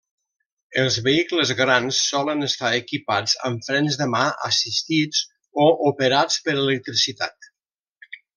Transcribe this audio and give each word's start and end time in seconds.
Els 0.83 0.95
vehicles 1.07 1.51
grans 1.59 1.99
solen 2.13 2.41
estar 2.47 2.71
equipats 2.77 3.35
amb 3.51 3.67
frens 3.67 3.99
de 4.03 4.07
mà 4.15 4.23
assistits 4.49 5.23
o 5.67 5.69
operats 5.93 6.41
per 6.49 6.57
electricitat. 6.65 7.53